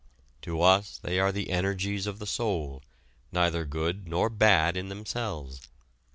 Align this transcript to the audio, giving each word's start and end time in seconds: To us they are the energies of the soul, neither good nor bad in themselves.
To 0.41 0.63
us 0.63 0.97
they 0.97 1.19
are 1.19 1.31
the 1.31 1.51
energies 1.51 2.07
of 2.07 2.17
the 2.17 2.25
soul, 2.25 2.81
neither 3.31 3.65
good 3.65 4.07
nor 4.07 4.31
bad 4.31 4.75
in 4.75 4.89
themselves. 4.89 5.61